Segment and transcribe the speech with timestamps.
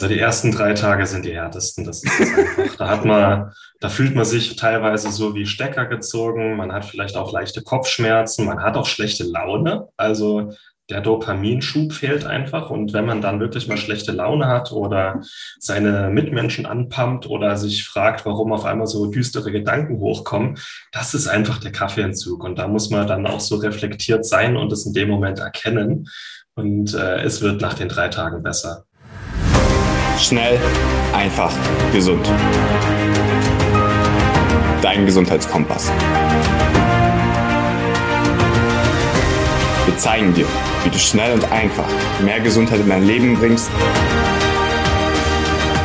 [0.00, 1.84] Also die ersten drei Tage sind die härtesten.
[1.84, 2.76] Das ist das einfach.
[2.78, 6.56] Da hat man, da fühlt man sich teilweise so wie Stecker gezogen.
[6.56, 8.46] Man hat vielleicht auch leichte Kopfschmerzen.
[8.46, 9.88] Man hat auch schlechte Laune.
[9.98, 10.54] Also
[10.88, 12.70] der Dopaminschub fehlt einfach.
[12.70, 15.20] Und wenn man dann wirklich mal schlechte Laune hat oder
[15.58, 20.56] seine Mitmenschen anpumpt oder sich fragt, warum auf einmal so düstere Gedanken hochkommen,
[20.92, 22.42] das ist einfach der Kaffeeentzug.
[22.42, 26.08] Und da muss man dann auch so reflektiert sein und es in dem Moment erkennen.
[26.54, 28.86] Und äh, es wird nach den drei Tagen besser.
[30.20, 30.60] Schnell,
[31.14, 31.50] einfach,
[31.92, 32.24] gesund.
[34.82, 35.90] Dein Gesundheitskompass.
[39.86, 40.46] Wir zeigen dir,
[40.84, 41.88] wie du schnell und einfach
[42.22, 43.70] mehr Gesundheit in dein Leben bringst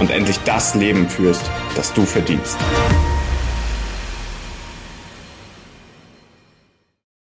[0.02, 2.58] und endlich das Leben führst, das du verdienst.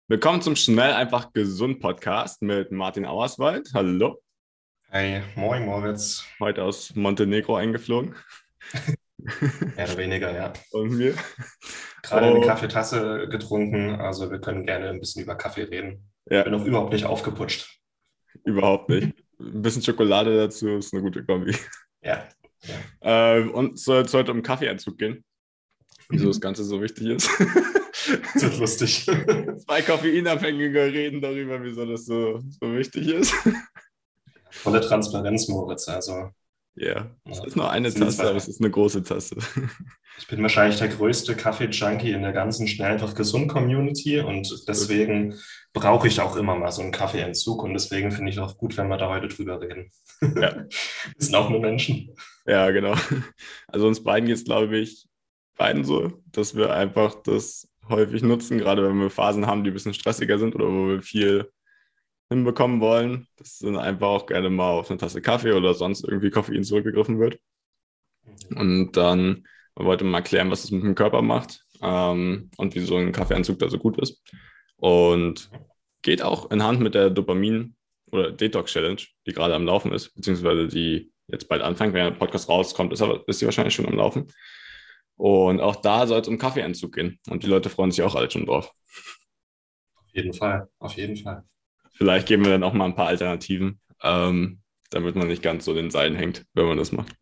[0.07, 3.69] Willkommen zum Schnell einfach gesund Podcast mit Martin Auerswald.
[3.73, 4.22] Hallo.
[4.95, 6.23] Hey, moin Moritz.
[6.39, 8.13] Heute aus Montenegro eingeflogen.
[9.75, 10.53] Mehr oder weniger, ja.
[10.69, 11.15] Und mir.
[12.03, 12.35] Gerade oh.
[12.35, 16.11] eine Kaffeetasse getrunken, also wir können gerne ein bisschen über Kaffee reden.
[16.29, 16.41] Ja.
[16.41, 17.79] Ich bin noch überhaupt nicht aufgeputscht.
[18.45, 19.17] Überhaupt nicht.
[19.39, 21.55] Ein bisschen Schokolade dazu ist eine gute Kombi.
[22.03, 22.29] Ja.
[22.61, 22.75] ja.
[23.01, 25.23] Ähm, und soll es heute um Kaffeeanzug gehen?
[26.09, 27.31] Wieso das Ganze so wichtig ist?
[28.33, 29.05] Das wird lustig.
[29.65, 33.33] Zwei Koffeinabhängige reden darüber, wieso das so, so wichtig ist
[34.53, 35.87] volle Transparenz, Moritz.
[35.87, 36.29] Also,
[36.77, 37.15] yeah.
[37.25, 39.37] es ist nur eine Tasse, aber es ist eine große Tasse.
[40.19, 45.35] Ich bin wahrscheinlich der größte Kaffee-Junkie in der ganzen schnell einfach gesund Community und deswegen
[45.73, 48.89] brauche ich auch immer mal so einen Kaffeeentzug und deswegen finde ich auch gut, wenn
[48.89, 49.89] wir da heute drüber reden.
[50.21, 50.55] Ja.
[50.55, 50.65] Wir
[51.17, 52.15] sind auch nur Menschen.
[52.45, 52.95] Ja, genau.
[53.67, 55.07] Also uns beiden geht es, glaube ich,
[55.57, 59.73] beiden so, dass wir einfach das häufig nutzen, gerade wenn wir Phasen haben, die ein
[59.73, 61.49] bisschen stressiger sind oder wo wir viel
[62.33, 66.29] hinbekommen wollen, dass dann einfach auch gerne mal auf eine Tasse Kaffee oder sonst irgendwie
[66.29, 67.39] Koffein zurückgegriffen wird.
[68.55, 69.45] Und dann
[69.75, 73.59] wollte man mal klären, was das mit dem Körper macht ähm, und wieso ein Kaffeeanzug
[73.59, 74.21] da so gut ist.
[74.77, 75.49] Und
[76.01, 77.75] geht auch in Hand mit der Dopamin-
[78.11, 81.93] oder Detox-Challenge, die gerade am Laufen ist, beziehungsweise die jetzt bald anfängt.
[81.93, 84.27] Wenn der Podcast rauskommt, ist, aber, ist sie wahrscheinlich schon am Laufen.
[85.15, 87.19] Und auch da soll es um Kaffeeanzug gehen.
[87.29, 88.71] Und die Leute freuen sich auch alle schon drauf.
[89.95, 91.43] Auf jeden Fall, auf jeden Fall.
[92.03, 95.73] Vielleicht geben wir dann auch mal ein paar Alternativen, ähm, damit man nicht ganz so
[95.73, 97.15] den Seilen hängt, wenn man das macht.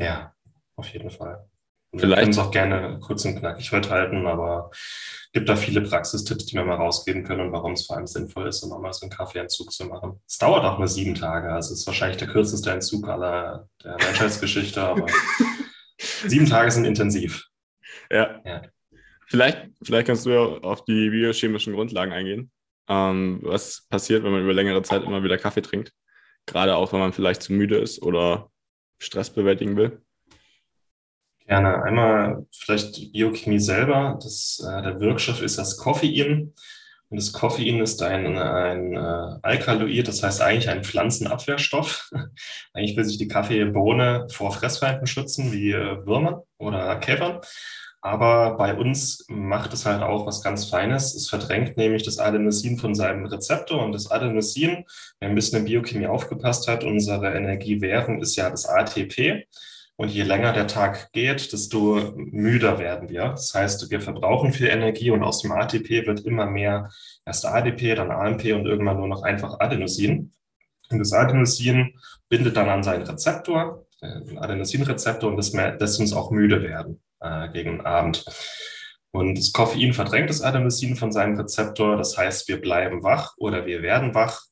[0.00, 0.32] Ja,
[0.76, 1.46] auf jeden Fall.
[1.90, 2.08] Vielleicht.
[2.08, 5.82] Wir können es auch gerne kurz und knackig heute halten, aber es gibt da viele
[5.82, 8.90] Praxistipps, die wir mal rausgeben können und warum es vor allem sinnvoll ist, um mal
[8.94, 10.18] so einen Kaffeeentzug zu machen.
[10.26, 13.96] Es dauert auch nur sieben Tage, also es ist wahrscheinlich der kürzeste Entzug aller der
[14.02, 15.06] Menschheitsgeschichte, aber
[15.98, 17.48] sieben Tage sind intensiv.
[18.10, 18.40] Ja.
[18.46, 18.62] ja.
[19.26, 22.50] Vielleicht, vielleicht kannst du ja auf die biochemischen Grundlagen eingehen
[22.88, 25.92] ähm, was passiert, wenn man über längere Zeit immer wieder Kaffee trinkt.
[26.46, 28.50] Gerade auch, wenn man vielleicht zu müde ist oder
[28.98, 30.00] Stress bewältigen will.
[31.46, 31.82] Gerne.
[31.82, 34.18] Einmal vielleicht Biochemie selber.
[34.22, 36.54] Das, äh, der Wirkstoff ist das Koffein.
[37.08, 42.10] Und das Koffein ist ein, ein äh, Alkaloid, das heißt eigentlich ein Pflanzenabwehrstoff.
[42.72, 47.40] eigentlich will sich die Kaffeebohne vor Fressfeinden schützen, wie äh, Würmer oder Käfern.
[48.06, 51.12] Aber bei uns macht es halt auch was ganz Feines.
[51.16, 54.84] Es verdrängt nämlich das Adenosin von seinem Rezeptor und das Adenosin,
[55.18, 59.48] wer ein bisschen in Biochemie aufgepasst hat, unsere Energiewährung ist ja das ATP.
[59.96, 63.30] Und je länger der Tag geht, desto müder werden wir.
[63.30, 66.90] Das heißt, wir verbrauchen viel Energie und aus dem ATP wird immer mehr
[67.24, 70.32] erst ADP, dann AMP und irgendwann nur noch einfach Adenosin.
[70.90, 76.30] Und das Adenosin bindet dann an seinen Rezeptor, den Adenosinrezeptor, und das lässt uns auch
[76.30, 78.24] müde werden äh, gegen Abend.
[79.10, 81.96] Und das Koffein verdrängt das Adenosin von seinem Rezeptor.
[81.96, 84.42] Das heißt, wir bleiben wach oder wir werden wach.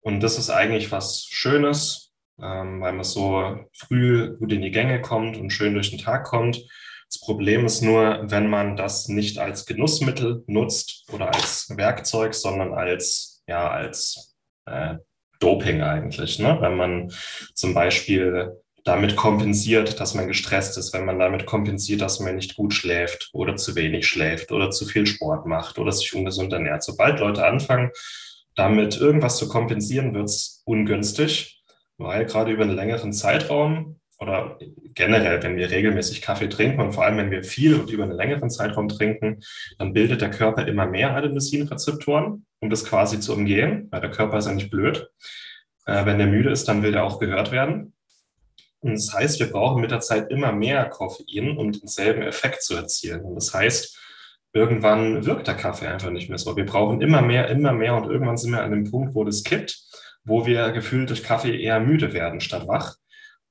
[0.00, 5.00] Und das ist eigentlich was Schönes, ähm, weil man so früh gut in die Gänge
[5.00, 6.64] kommt und schön durch den Tag kommt.
[7.10, 12.74] Das Problem ist nur, wenn man das nicht als Genussmittel nutzt oder als Werkzeug, sondern
[12.74, 14.36] als, ja, als
[14.66, 14.96] äh,
[15.40, 16.38] Doping eigentlich.
[16.38, 16.58] Ne?
[16.60, 17.12] Wenn man
[17.54, 22.56] zum Beispiel damit kompensiert, dass man gestresst ist, wenn man damit kompensiert, dass man nicht
[22.56, 26.82] gut schläft oder zu wenig schläft oder zu viel Sport macht oder sich ungesund ernährt.
[26.82, 27.90] Sobald Leute anfangen,
[28.54, 31.62] damit irgendwas zu kompensieren, wird es ungünstig,
[31.98, 34.58] weil gerade über einen längeren Zeitraum oder
[34.94, 38.16] generell, wenn wir regelmäßig Kaffee trinken und vor allem, wenn wir viel und über einen
[38.16, 39.40] längeren Zeitraum trinken,
[39.76, 44.38] dann bildet der Körper immer mehr Adenosinrezeptoren, um das quasi zu umgehen, weil der Körper
[44.38, 45.10] ist ja nicht blöd.
[45.84, 47.92] Äh, wenn der müde ist, dann will der auch gehört werden.
[48.80, 52.76] Und das heißt, wir brauchen mit der Zeit immer mehr Koffein, um denselben Effekt zu
[52.76, 53.22] erzielen.
[53.22, 53.98] Und das heißt,
[54.52, 56.56] irgendwann wirkt der Kaffee einfach nicht mehr so.
[56.56, 59.42] Wir brauchen immer mehr, immer mehr und irgendwann sind wir an dem Punkt, wo das
[59.44, 59.78] kippt,
[60.24, 62.96] wo wir gefühlt durch Kaffee eher müde werden statt wach.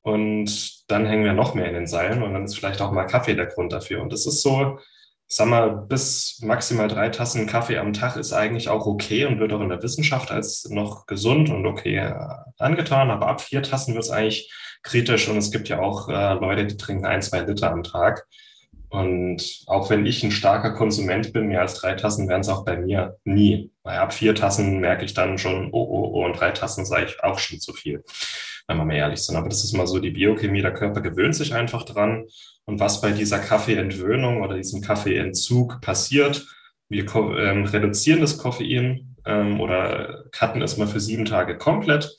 [0.02, 3.06] und dann hängen wir noch mehr in den Seilen und dann ist vielleicht auch mal
[3.06, 4.02] Kaffee der Grund dafür.
[4.02, 4.80] Und das ist so,
[5.28, 9.52] sag mal, bis maximal drei Tassen Kaffee am Tag ist eigentlich auch okay und wird
[9.52, 12.14] auch in der Wissenschaft als noch gesund und okay äh,
[12.58, 13.12] angetan.
[13.12, 14.52] Aber ab vier Tassen wird es eigentlich
[14.84, 18.26] kritisch und es gibt ja auch äh, Leute, die trinken ein, zwei Liter am Tag.
[18.90, 22.64] Und auch wenn ich ein starker Konsument bin, mehr als drei Tassen wären es auch
[22.64, 23.70] bei mir nie.
[23.84, 27.08] Weil ab vier Tassen merke ich dann schon, oh, oh, oh, und drei Tassen sage
[27.08, 28.04] ich auch schon zu viel,
[28.68, 29.36] wenn wir mal ehrlich sind.
[29.36, 32.26] Aber das ist mal so die Biochemie, der Körper gewöhnt sich einfach dran.
[32.66, 36.46] Und was bei dieser Kaffeeentwöhnung oder diesem Kaffeeentzug passiert,
[36.90, 42.16] wir ähm, reduzieren das Koffein ähm, oder cutten es mal für sieben Tage komplett.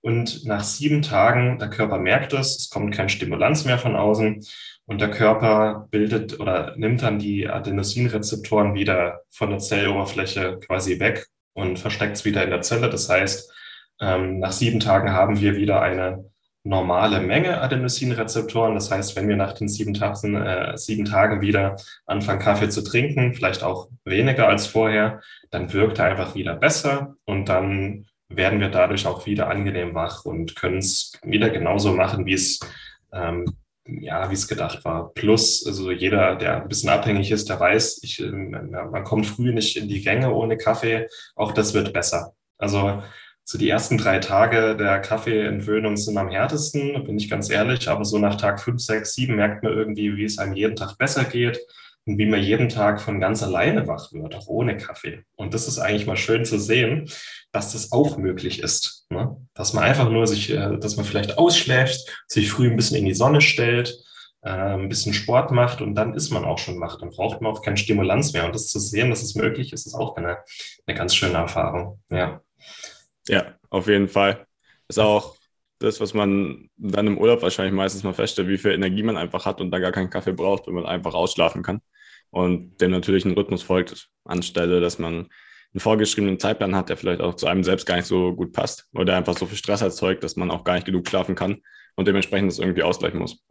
[0.00, 4.44] Und nach sieben Tagen, der Körper merkt es, es kommt kein Stimulanz mehr von außen
[4.86, 11.26] und der Körper bildet oder nimmt dann die Adenosinrezeptoren wieder von der Zelloberfläche quasi weg
[11.52, 12.88] und versteckt es wieder in der Zelle.
[12.88, 13.52] Das heißt,
[14.00, 16.24] ähm, nach sieben Tagen haben wir wieder eine
[16.64, 18.74] normale Menge Adenosinrezeptoren.
[18.74, 22.82] Das heißt, wenn wir nach den sieben Tagen, äh, sieben Tagen wieder anfangen, Kaffee zu
[22.82, 28.60] trinken, vielleicht auch weniger als vorher, dann wirkt er einfach wieder besser und dann werden
[28.60, 32.60] wir dadurch auch wieder angenehm wach und können es wieder genauso machen, wie es
[33.12, 33.46] ähm,
[33.88, 35.12] ja, wie es gedacht war.
[35.14, 39.52] Plus, also jeder, der ein bisschen abhängig ist, der weiß, ich, äh, man kommt früh
[39.52, 41.08] nicht in die Gänge ohne Kaffee.
[41.34, 42.34] Auch das wird besser.
[42.58, 43.02] Also
[43.50, 47.88] so die ersten drei Tage der Kaffeeentwöhnung sind am härtesten, bin ich ganz ehrlich.
[47.88, 50.98] Aber so nach Tag fünf, sechs, sieben merkt man irgendwie, wie es einem jeden Tag
[50.98, 51.58] besser geht
[52.04, 55.22] und wie man jeden Tag von ganz alleine wach wird, auch ohne Kaffee.
[55.34, 57.10] Und das ist eigentlich mal schön zu sehen,
[57.50, 59.06] dass das auch möglich ist.
[59.08, 59.34] Ne?
[59.54, 63.06] Dass man einfach nur sich, äh, dass man vielleicht ausschläft, sich früh ein bisschen in
[63.06, 63.98] die Sonne stellt,
[64.42, 66.98] äh, ein bisschen Sport macht und dann ist man auch schon wach.
[66.98, 68.44] Dann braucht man auch keine Stimulanz mehr.
[68.44, 70.36] Und das zu sehen, dass es möglich ist, ist auch eine,
[70.86, 72.02] eine ganz schöne Erfahrung.
[72.10, 72.42] Ja.
[73.28, 74.46] Ja, auf jeden Fall.
[74.88, 75.36] Ist auch
[75.78, 79.46] das, was man dann im Urlaub wahrscheinlich meistens mal feststellt, wie viel Energie man einfach
[79.46, 81.80] hat und dann gar keinen Kaffee braucht, wenn man einfach ausschlafen kann
[82.30, 85.28] und dem natürlich ein Rhythmus folgt, anstelle, dass man
[85.72, 88.88] einen vorgeschriebenen Zeitplan hat, der vielleicht auch zu einem selbst gar nicht so gut passt
[88.94, 91.62] oder einfach so viel Stress erzeugt, dass man auch gar nicht genug schlafen kann
[91.94, 93.44] und dementsprechend das irgendwie ausgleichen muss.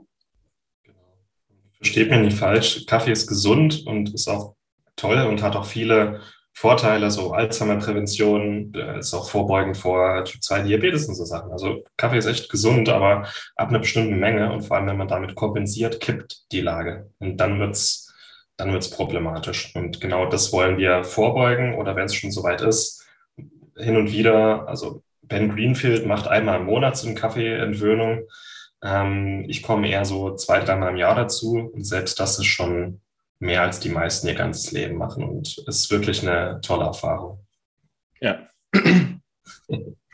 [1.74, 4.56] Versteht mich nicht falsch, Kaffee ist gesund und ist auch
[4.96, 6.22] toll und hat auch viele
[6.60, 11.52] Vorteile, so Alzheimer-Prävention, ist auch vorbeugend vor Typ 2 Diabetes und so Sachen.
[11.52, 15.08] Also Kaffee ist echt gesund, aber ab einer bestimmten Menge und vor allem, wenn man
[15.08, 17.12] damit kompensiert, kippt die Lage.
[17.20, 18.12] Und dann wird's
[18.58, 19.76] dann wird's problematisch.
[19.76, 23.06] Und genau das wollen wir vorbeugen oder wenn es schon soweit ist,
[23.78, 28.24] hin und wieder, also Ben Greenfield macht einmal im Monat so eine Kaffeeentwöhnung.
[28.84, 33.02] Ähm, ich komme eher so zwei, dreimal im Jahr dazu und selbst das ist schon
[33.40, 35.24] mehr als die meisten ihr ganzes Leben machen.
[35.24, 37.46] Und es ist wirklich eine tolle Erfahrung.
[38.20, 38.50] Ja.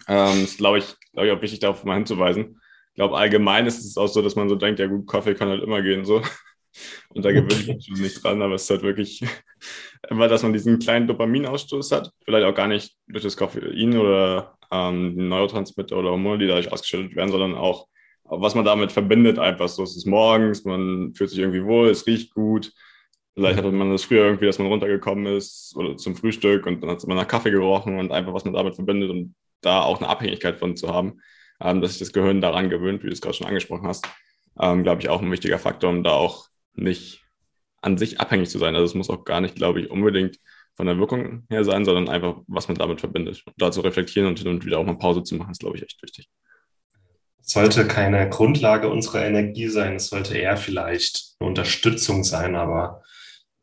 [0.08, 2.60] ähm, ist, glaube ich, glaube ich, auch wichtig, darauf mal hinzuweisen.
[2.90, 5.50] Ich glaube, allgemein ist es auch so, dass man so denkt, ja gut, Kaffee kann
[5.50, 6.22] halt immer gehen, so.
[7.10, 9.24] Und da gewöhnt ich mich nicht dran, aber es ist halt wirklich
[10.10, 12.12] immer, dass man diesen kleinen Dopaminausstoß hat.
[12.26, 17.16] Vielleicht auch gar nicht durch das Koffein oder ähm, Neurotransmitter oder Hormone, die dadurch ausgeschüttet
[17.16, 17.88] werden, sondern auch,
[18.24, 19.84] was man damit verbindet, einfach so.
[19.84, 22.72] Es ist morgens, man fühlt sich irgendwie wohl, es riecht gut,
[23.36, 26.92] Vielleicht hatte man das früher irgendwie, dass man runtergekommen ist oder zum Frühstück und dann
[26.92, 30.10] hat man nach Kaffee gerochen und einfach, was man damit verbindet und da auch eine
[30.10, 31.20] Abhängigkeit von zu haben,
[31.60, 34.06] ähm, dass sich das Gehirn daran gewöhnt, wie du es gerade schon angesprochen hast,
[34.60, 37.24] ähm, glaube ich, auch ein wichtiger Faktor, um da auch nicht
[37.82, 38.76] an sich abhängig zu sein.
[38.76, 40.40] Also es muss auch gar nicht, glaube ich, unbedingt
[40.76, 43.44] von der Wirkung her sein, sondern einfach, was man damit verbindet.
[43.46, 45.78] Und da zu reflektieren und hin und wieder auch mal Pause zu machen, ist, glaube
[45.78, 46.30] ich, echt wichtig.
[47.40, 53.04] Es sollte keine Grundlage unserer Energie sein, es sollte eher vielleicht eine Unterstützung sein, aber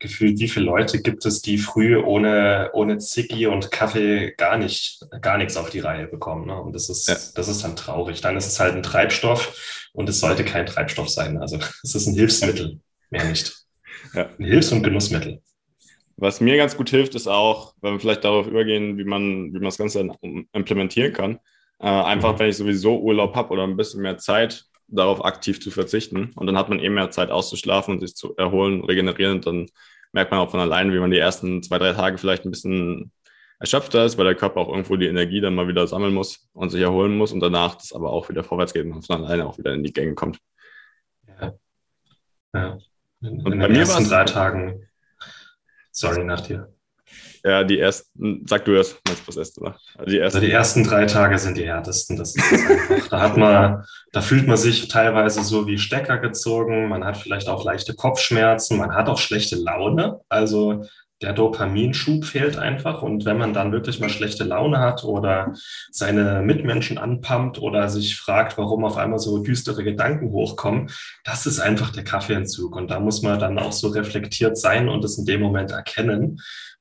[0.00, 5.06] gefühlt, wie viele Leute gibt es, die früh ohne, ohne Ziggy und Kaffee gar nicht,
[5.20, 6.46] gar nichts auf die Reihe bekommen.
[6.46, 6.60] Ne?
[6.60, 7.14] Und das ist, ja.
[7.34, 8.20] das ist dann traurig.
[8.20, 11.38] Dann ist es halt ein Treibstoff und es sollte kein Treibstoff sein.
[11.38, 12.80] Also es ist ein Hilfsmittel,
[13.10, 13.54] mehr nicht.
[14.14, 14.30] Ja.
[14.38, 15.42] Ein Hilfs- und Genussmittel.
[16.16, 19.58] Was mir ganz gut hilft, ist auch, wenn wir vielleicht darauf übergehen, wie man, wie
[19.58, 20.08] man das Ganze
[20.52, 21.38] implementieren kann.
[21.78, 22.38] Äh, einfach, mhm.
[22.38, 26.32] wenn ich sowieso Urlaub habe oder ein bisschen mehr Zeit, darauf aktiv zu verzichten.
[26.34, 29.36] Und dann hat man eben mehr Zeit auszuschlafen und sich zu erholen, regenerieren.
[29.36, 29.66] Und dann
[30.12, 33.12] merkt man auch von alleine, wie man die ersten zwei, drei Tage vielleicht ein bisschen
[33.58, 36.70] erschöpfter ist, weil der Körper auch irgendwo die Energie dann mal wieder sammeln muss und
[36.70, 39.58] sich erholen muss und danach das aber auch wieder vorwärts geht und von alleine auch
[39.58, 40.38] wieder in die Gänge kommt.
[41.26, 41.52] Ja.
[42.54, 42.78] ja.
[43.20, 44.88] In, und in den ersten drei Tagen,
[45.92, 46.72] sorry, nach dir.
[47.42, 49.78] Ja, die ersten, sag du erst, was erste nach.
[49.96, 52.16] Also die, ersten, also die ersten drei Tage sind die härtesten.
[52.16, 53.08] Das ist einfach.
[53.08, 56.88] da hat man, da fühlt man sich teilweise so wie Stecker gezogen.
[56.88, 58.76] Man hat vielleicht auch leichte Kopfschmerzen.
[58.76, 60.20] Man hat auch schlechte Laune.
[60.28, 60.84] Also
[61.22, 63.02] der Dopaminschub fehlt einfach.
[63.02, 65.54] Und wenn man dann wirklich mal schlechte Laune hat oder
[65.90, 70.90] seine Mitmenschen anpumpt oder sich fragt, warum auf einmal so düstere Gedanken hochkommen,
[71.24, 72.74] das ist einfach der Kaffeeentzug.
[72.74, 76.40] Und da muss man dann auch so reflektiert sein und es in dem Moment erkennen.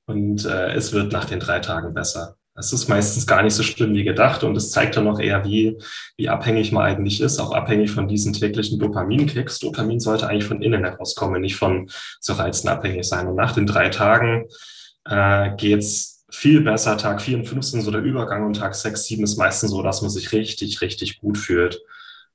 [0.10, 2.36] Und äh, es wird nach den drei Tagen besser.
[2.56, 5.46] Es ist meistens gar nicht so schlimm wie gedacht und es zeigt dann noch eher,
[5.46, 5.78] wie,
[6.18, 9.60] wie abhängig man eigentlich ist, auch abhängig von diesen täglichen Dopaminkicks.
[9.60, 13.28] Dopamin sollte eigentlich von innen herauskommen, nicht von so Reizen abhängig sein.
[13.28, 14.48] Und nach den drei Tagen
[15.06, 16.98] äh, geht's viel besser.
[16.98, 20.02] Tag 4 und 15 so der Übergang und Tag 6, 7 ist meistens so, dass
[20.02, 21.80] man sich richtig, richtig gut fühlt.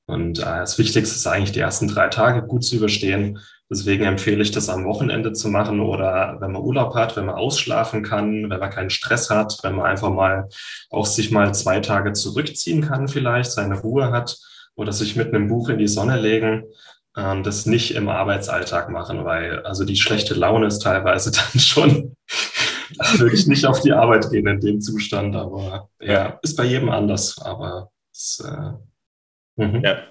[0.07, 3.40] Und äh, das Wichtigste ist eigentlich, die ersten drei Tage gut zu überstehen
[3.71, 7.37] Deswegen empfehle ich das am Wochenende zu machen oder wenn man Urlaub hat, wenn man
[7.37, 10.49] ausschlafen kann, wenn man keinen Stress hat, wenn man einfach mal
[10.90, 14.38] auch sich mal zwei Tage zurückziehen kann vielleicht, seine Ruhe hat
[14.75, 16.64] oder sich mit einem Buch in die Sonne legen,
[17.16, 22.16] ähm, das nicht im Arbeitsalltag machen, weil also die schlechte Laune ist teilweise dann schon
[23.18, 27.40] wirklich nicht auf die Arbeit gehen in dem Zustand, aber ja, ist bei jedem anders,
[27.40, 29.83] aber es, äh, mhm.
[29.83, 30.02] ja,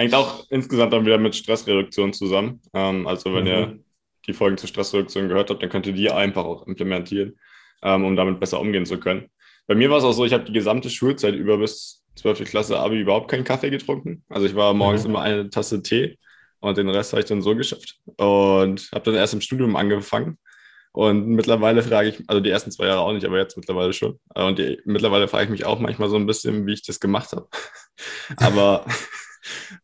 [0.00, 2.62] Hängt auch insgesamt dann wieder mit Stressreduktion zusammen.
[2.72, 3.50] Ähm, also wenn mhm.
[3.50, 3.78] ihr
[4.26, 7.38] die Folgen zur Stressreduktion gehört habt, dann könnt ihr die einfach auch implementieren,
[7.82, 9.28] ähm, um damit besser umgehen zu können.
[9.66, 12.44] Bei mir war es auch so, ich habe die gesamte Schulzeit über bis 12.
[12.44, 14.24] Klasse Abi überhaupt keinen Kaffee getrunken.
[14.30, 15.10] Also ich war morgens mhm.
[15.10, 16.16] immer eine Tasse Tee
[16.60, 17.98] und den Rest habe ich dann so geschafft.
[18.16, 20.38] Und habe dann erst im Studium angefangen.
[20.92, 24.18] Und mittlerweile frage ich, also die ersten zwei Jahre auch nicht, aber jetzt mittlerweile schon.
[24.34, 27.32] Und die, mittlerweile frage ich mich auch manchmal so ein bisschen, wie ich das gemacht
[27.32, 27.48] habe.
[28.38, 28.86] aber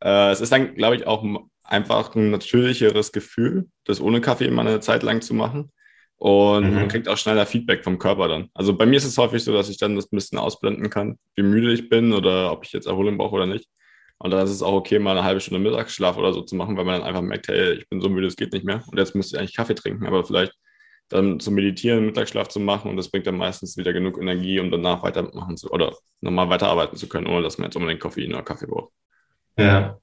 [0.02, 1.24] äh, es ist dann, glaube ich, auch
[1.62, 5.72] einfach ein natürlicheres Gefühl, das ohne Kaffee immer eine Zeit lang zu machen.
[6.18, 6.74] Und mhm.
[6.74, 8.48] man kriegt auch schneller Feedback vom Körper dann.
[8.54, 11.18] Also bei mir ist es häufig so, dass ich dann das ein bisschen ausblenden kann,
[11.34, 13.68] wie müde ich bin oder ob ich jetzt Erholung brauche oder nicht.
[14.18, 16.76] Und dann ist es auch okay, mal eine halbe Stunde Mittagsschlaf oder so zu machen,
[16.78, 18.82] weil man dann einfach merkt, hey, ich bin so müde, es geht nicht mehr.
[18.86, 20.54] Und jetzt müsste ich eigentlich Kaffee trinken, aber vielleicht
[21.08, 24.70] dann zu meditieren, Mittagsschlaf zu machen und das bringt dann meistens wieder genug Energie, um
[24.70, 28.42] danach weitermachen zu oder nochmal weiterarbeiten zu können, ohne dass man jetzt unbedingt Koffein oder
[28.42, 28.92] Kaffee braucht.
[29.56, 29.98] Ja.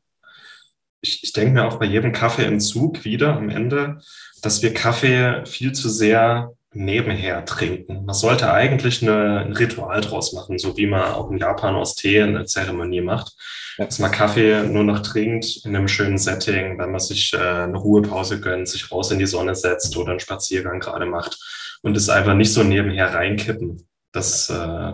[1.02, 4.00] Ich, ich denke mir auch bei jedem Kaffeeentzug wieder am Ende,
[4.42, 8.06] dass wir Kaffee viel zu sehr nebenher trinken.
[8.06, 11.96] Man sollte eigentlich eine, ein Ritual draus machen, so wie man auch in Japan aus
[11.96, 13.34] Tee eine Zeremonie macht.
[13.78, 17.78] Dass man Kaffee nur noch trinkt in einem schönen Setting, wenn man sich äh, eine
[17.78, 21.38] Ruhepause gönnt, sich raus in die Sonne setzt oder einen Spaziergang gerade macht
[21.82, 23.88] und es einfach nicht so nebenher reinkippen.
[24.12, 24.94] Das, äh,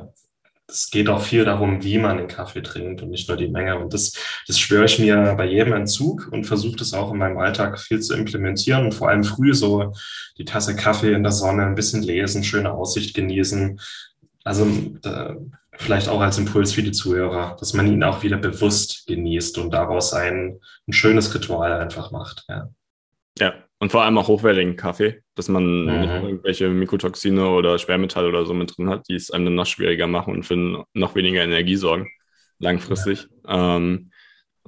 [0.70, 3.78] es geht auch viel darum, wie man den Kaffee trinkt und nicht nur die Menge.
[3.80, 4.14] Und das,
[4.48, 8.00] das schwöre ich mir bei jedem Entzug und versuche das auch in meinem Alltag viel
[8.00, 9.94] zu implementieren und vor allem früh so
[10.38, 13.80] die Tasse Kaffee in der Sonne, ein bisschen lesen, schöne Aussicht genießen.
[14.44, 14.68] Also
[15.02, 15.36] da,
[15.74, 19.72] vielleicht auch als Impuls für die Zuhörer, dass man ihn auch wieder bewusst genießt und
[19.72, 22.46] daraus ein, ein schönes Ritual einfach macht.
[22.48, 22.70] Ja.
[23.40, 26.02] ja, und vor allem auch hochwertigen Kaffee, dass man mhm.
[26.02, 29.66] nicht irgendwelche Mikrotoxine oder Schwermetalle oder so mit drin hat, die es einem dann noch
[29.66, 32.10] schwieriger machen und für noch weniger Energie sorgen,
[32.60, 33.28] langfristig.
[33.48, 33.78] Ja.
[33.78, 34.12] Ähm,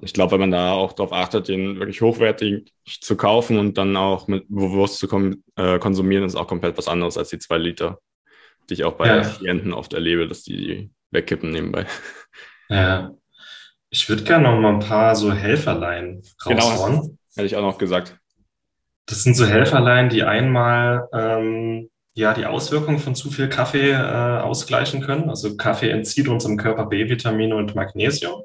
[0.02, 3.96] ich glaube, wenn man da auch darauf achtet, den wirklich hochwertig zu kaufen und dann
[3.98, 5.08] auch mit bewusst zu
[5.58, 8.00] äh, konsumieren, ist auch komplett was anderes als die zwei Liter,
[8.70, 9.22] die ich auch bei ja.
[9.22, 11.86] Klienten oft erlebe, dass die wegkippen nebenbei.
[12.70, 13.12] Ja.
[13.90, 17.02] Ich würde gerne noch mal ein paar so Helferlein genau, raushauen.
[17.02, 18.21] Genau, hätte ich auch noch gesagt.
[19.06, 24.40] Das sind so Helferlein, die einmal ähm, ja die Auswirkungen von zu viel Kaffee äh,
[24.40, 25.30] ausgleichen können.
[25.30, 28.44] Also Kaffee entzieht unserem Körper B-Vitamine und Magnesium.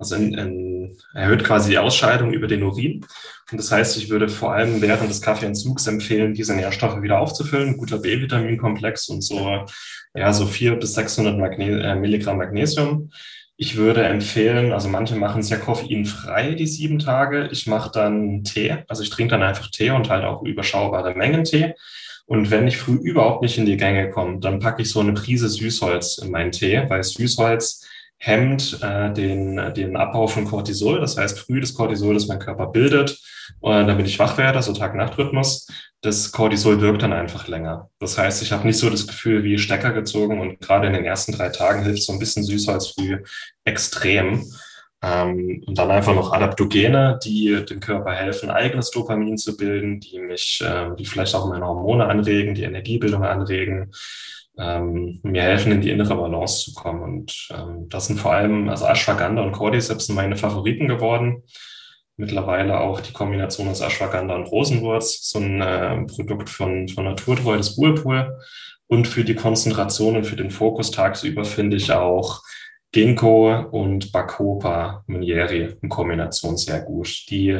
[0.00, 3.04] Also in, in, erhöht quasi die Ausscheidung über den Urin.
[3.50, 7.76] Und das heißt, ich würde vor allem während des Kaffeeentzugs empfehlen, diese Nährstoffe wieder aufzufüllen.
[7.76, 9.66] Guter B-Vitaminkomplex und so,
[10.14, 13.10] ja, so vier bis 600 Magne äh, Milligramm Magnesium.
[13.62, 17.50] Ich würde empfehlen, also manche machen es ja koffeinfrei, die sieben Tage.
[17.52, 21.44] Ich mache dann Tee, also ich trinke dann einfach Tee und halt auch überschaubare Mengen
[21.44, 21.74] Tee.
[22.24, 25.12] Und wenn ich früh überhaupt nicht in die Gänge komme, dann packe ich so eine
[25.12, 27.86] Prise Süßholz in meinen Tee, weil Süßholz
[28.20, 31.00] hemmt äh, den, den Abbau von Cortisol.
[31.00, 33.18] Das heißt, früh das Cortisol, das mein Körper bildet,
[33.62, 35.66] äh, damit ich wach werde, so Tag-Nacht-Rhythmus,
[36.02, 37.88] das Cortisol wirkt dann einfach länger.
[37.98, 41.04] Das heißt, ich habe nicht so das Gefühl wie Stecker gezogen und gerade in den
[41.04, 43.22] ersten drei Tagen hilft so ein bisschen süßer als früh
[43.64, 44.44] extrem.
[45.02, 50.18] Ähm, und dann einfach noch Adaptogene, die dem Körper helfen, eigenes Dopamin zu bilden, die
[50.18, 53.92] mich, äh, die vielleicht auch meine Hormone anregen, die Energiebildung anregen
[54.58, 57.02] ähm, mir helfen, in die innere Balance zu kommen.
[57.02, 61.42] Und ähm, das sind vor allem, also Ashwagandha und Cordyceps sind meine Favoriten geworden.
[62.16, 67.56] Mittlerweile auch die Kombination aus Ashwagandha und Rosenwurz, so ein äh, Produkt von, von Naturtreu
[67.56, 68.38] des Whirlpool.
[68.86, 72.42] Und für die Konzentration und für den Fokus tagsüber finde ich auch
[72.92, 77.30] Ginkgo und Bacopa Munieri in Kombination sehr gut.
[77.30, 77.56] Die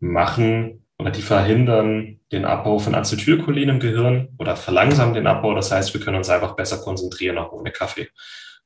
[0.00, 5.54] machen die verhindern den Abbau von Acetylcholin im Gehirn oder verlangsamen den Abbau.
[5.54, 8.08] Das heißt, wir können uns einfach besser konzentrieren, auch ohne Kaffee.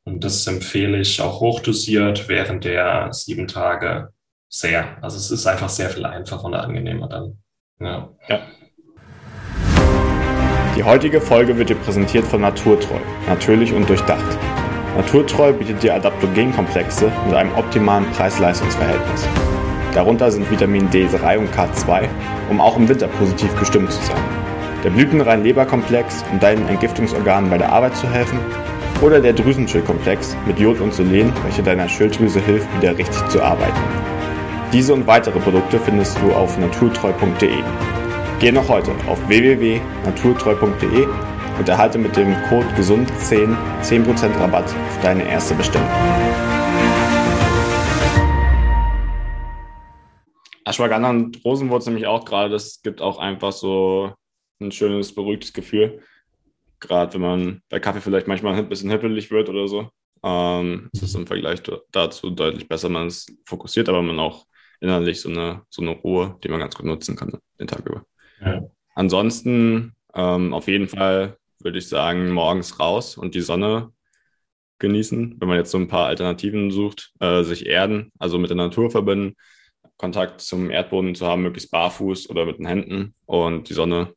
[0.04, 4.12] Und das empfehle ich auch hochdosiert während der sieben Tage
[4.48, 4.96] sehr.
[5.02, 7.38] Also es ist einfach sehr viel einfacher und angenehmer dann.
[7.80, 8.08] Ja.
[8.28, 8.40] ja.
[10.76, 14.38] Die heutige Folge wird dir präsentiert von Naturtreu, natürlich und durchdacht.
[14.96, 19.28] Naturtreu bietet dir Adaptogenkomplexe mit einem optimalen Preis-Leistungs-Verhältnis.
[19.94, 22.08] Darunter sind Vitamin D3 und K2,
[22.50, 24.22] um auch im Winter positiv gestimmt zu sein.
[24.84, 28.38] Der blütenrein Leberkomplex, um deinen Entgiftungsorganen bei der Arbeit zu helfen.
[29.02, 33.80] Oder der Drüsenschildkomplex mit Jod und Selen, welcher deiner Schilddrüse hilft, wieder richtig zu arbeiten.
[34.72, 37.50] Diese und weitere Produkte findest du auf naturtreu.de.
[38.40, 41.06] Geh noch heute auf www.naturtreu.de
[41.58, 45.88] und erhalte mit dem Code GESUND10 10% Rabatt auf deine erste Bestellung.
[50.68, 54.12] Ashwagandha und Rosenwurz nämlich auch gerade, das gibt auch einfach so
[54.60, 56.02] ein schönes, beruhigtes Gefühl.
[56.80, 59.90] Gerade wenn man bei Kaffee vielleicht manchmal ein bisschen hippelig wird oder so.
[60.22, 64.46] Ähm, es ist im Vergleich dazu deutlich besser, man ist fokussiert, aber man auch
[64.80, 68.04] innerlich so eine, so eine Ruhe, die man ganz gut nutzen kann den Tag über.
[68.40, 68.62] Ja.
[68.94, 73.92] Ansonsten ähm, auf jeden Fall würde ich sagen, morgens raus und die Sonne
[74.78, 75.36] genießen.
[75.38, 78.90] Wenn man jetzt so ein paar Alternativen sucht, äh, sich erden, also mit der Natur
[78.90, 79.34] verbinden,
[79.98, 84.14] Kontakt zum Erdboden zu haben, möglichst barfuß oder mit den Händen und die Sonne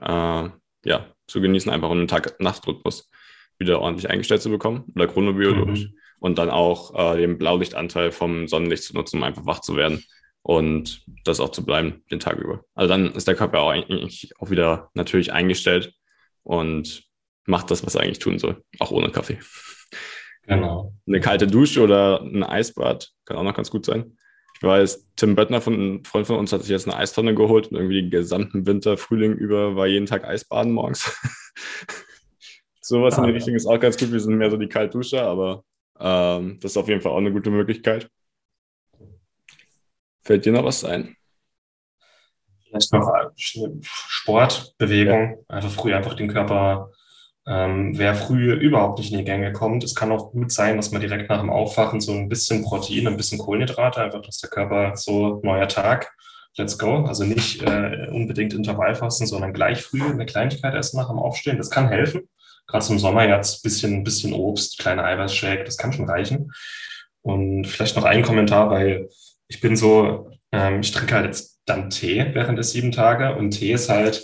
[0.00, 0.48] äh,
[0.84, 3.10] ja, zu genießen, einfach um den Tag-Nacht-Rhythmus
[3.58, 5.86] wieder ordentlich eingestellt zu bekommen oder chronobiologisch.
[5.86, 5.98] Mhm.
[6.20, 10.04] Und dann auch äh, den Blaulichtanteil vom Sonnenlicht zu nutzen, um einfach wach zu werden
[10.42, 12.64] und das auch zu bleiben den Tag über.
[12.74, 15.94] Also dann ist der Körper auch eigentlich auch wieder natürlich eingestellt
[16.42, 17.04] und
[17.46, 19.38] macht das, was er eigentlich tun soll, auch ohne Kaffee.
[20.46, 20.94] Genau.
[21.06, 24.16] Eine kalte Dusche oder ein Eisbad kann auch noch ganz gut sein.
[24.56, 27.68] Ich weiß, Tim Böttner, von, ein Freund von uns, hat sich jetzt eine Eistonne geholt
[27.68, 31.12] und irgendwie den gesamten Winter, Frühling über war jeden Tag Eisbaden morgens.
[32.80, 33.36] Sowas ah, in die ja.
[33.36, 34.12] Richtung ist auch ganz gut.
[34.12, 35.64] Wir sind mehr so die Kaltduscher, aber
[35.98, 38.08] ähm, das ist auf jeden Fall auch eine gute Möglichkeit.
[40.22, 41.16] Fällt dir noch was ein?
[42.64, 45.56] Vielleicht noch Sport, Bewegung, ja.
[45.56, 46.90] einfach früh einfach den Körper,
[47.46, 49.84] ähm, wer früh überhaupt nicht in die Gänge kommt.
[49.84, 53.06] Es kann auch gut sein, dass man direkt nach dem Aufwachen so ein bisschen Protein,
[53.06, 56.12] ein bisschen Kohlenhydrate, einfach, dass der Körper so neuer Tag,
[56.56, 57.04] let's go.
[57.04, 61.58] Also nicht äh, unbedingt Intervallfasten, sondern gleich früh eine Kleinigkeit essen nach dem Aufstehen.
[61.58, 62.28] Das kann helfen.
[62.66, 66.50] Gerade zum Sommer jetzt bisschen, bisschen Obst, kleine Eiweißshake, das kann schon reichen.
[67.20, 69.08] Und vielleicht noch ein Kommentar, weil
[69.48, 73.50] ich bin so, ähm, ich trinke halt jetzt dann Tee während der sieben Tage und
[73.50, 74.22] Tee ist halt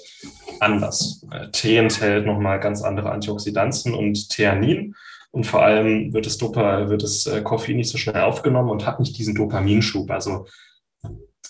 [0.61, 1.27] anders.
[1.31, 4.95] Äh, Tee enthält nochmal ganz andere Antioxidantien und Theanin
[5.31, 8.87] und vor allem wird das, Dopa, wird das äh, Koffein nicht so schnell aufgenommen und
[8.87, 10.11] hat nicht diesen Dopaminschub.
[10.11, 10.47] Also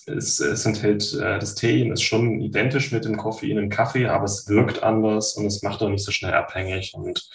[0.07, 4.25] es, es enthält, äh, das Tein ist schon identisch mit dem Koffein im Kaffee, aber
[4.25, 7.29] es wirkt anders und es macht auch nicht so schnell abhängig und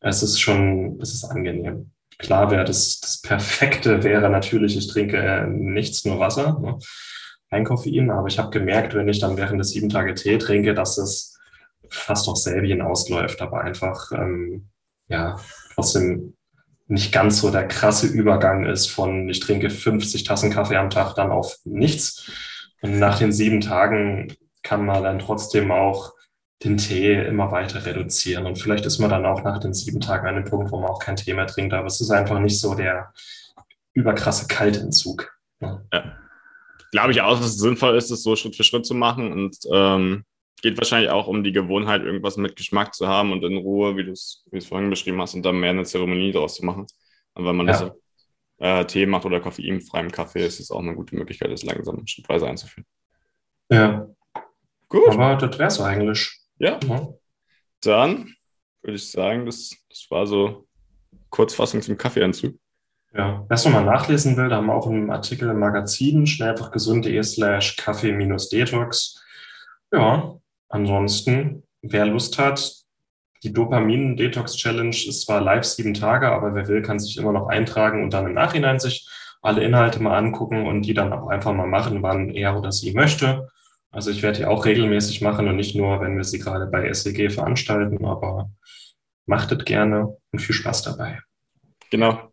[0.00, 1.90] es ist schon, es ist angenehm.
[2.18, 6.78] Klar wäre das, das Perfekte wäre natürlich, ich trinke nichts, nur Wasser.
[7.50, 7.58] Ne?
[7.58, 10.74] kein Koffein, aber ich habe gemerkt, wenn ich dann während des sieben Tage Tee trinke,
[10.74, 11.38] dass es
[11.88, 14.68] fast auf Selbien ausläuft, aber einfach ähm,
[15.08, 15.36] ja
[15.74, 16.34] trotzdem
[16.86, 21.14] nicht ganz so der krasse Übergang ist von ich trinke 50 Tassen Kaffee am Tag
[21.14, 22.30] dann auf nichts.
[22.80, 26.14] Und nach den sieben Tagen kann man dann trotzdem auch
[26.64, 28.46] den Tee immer weiter reduzieren.
[28.46, 30.90] Und vielleicht ist man dann auch nach den sieben Tagen an dem Punkt, wo man
[30.90, 31.74] auch kein Tee mehr trinkt.
[31.74, 33.12] Aber es ist einfach nicht so der
[33.92, 35.30] überkrasse Kaltentzug.
[35.60, 35.82] Ja.
[35.92, 36.18] ja
[36.90, 39.56] glaube ich auch, dass es sinnvoll ist, es so Schritt für Schritt zu machen und
[39.72, 40.24] ähm,
[40.62, 44.04] geht wahrscheinlich auch um die Gewohnheit, irgendwas mit Geschmack zu haben und in Ruhe, wie
[44.04, 46.86] du es vorhin beschrieben hast, und dann mehr eine Zeremonie daraus zu machen.
[47.34, 47.72] Und wenn man ja.
[47.72, 47.92] das
[48.58, 52.48] äh, Tee macht oder koffeinfreiem Kaffee, ist es auch eine gute Möglichkeit, das langsam schrittweise
[52.48, 52.86] einzuführen.
[53.70, 54.08] Ja.
[54.88, 55.10] Gut.
[55.10, 56.40] Aber das wäre es eigentlich.
[56.58, 56.80] Ja.
[56.88, 57.08] ja.
[57.82, 58.34] Dann
[58.82, 60.66] würde ich sagen, das, das war so
[61.30, 62.58] Kurzfassung zum Kaffeeanzug.
[63.14, 66.50] Ja, wer es nochmal nachlesen will, da haben wir auch einen Artikel im Magazin, schnell
[66.50, 69.24] einfach gesund.de slash Kaffee-Detox.
[69.92, 70.34] Ja,
[70.68, 72.74] ansonsten, wer Lust hat,
[73.42, 78.02] die Dopamin-Detox-Challenge ist zwar live sieben Tage, aber wer will, kann sich immer noch eintragen
[78.02, 79.08] und dann im Nachhinein sich
[79.40, 82.92] alle Inhalte mal angucken und die dann auch einfach mal machen, wann er oder sie
[82.92, 83.48] möchte.
[83.90, 86.92] Also ich werde die auch regelmäßig machen und nicht nur, wenn wir sie gerade bei
[86.92, 88.50] SEG veranstalten, aber
[89.26, 91.20] macht es gerne und viel Spaß dabei.
[91.90, 92.32] Genau.